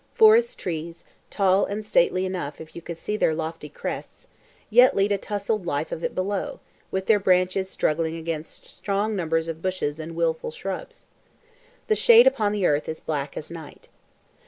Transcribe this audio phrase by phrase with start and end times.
[0.15, 4.29] Forest trees, tall and stately enough if you could see their lofty crests,
[4.71, 9.47] yet lead a tussling life of it below, with their branches struggling against strong numbers
[9.47, 11.05] of bushes and wilful shrubs.
[11.85, 13.89] The shade upon the earth is black as night.